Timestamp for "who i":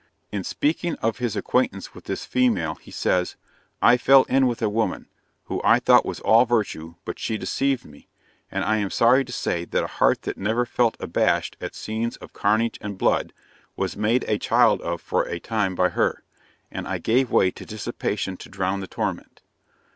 5.43-5.77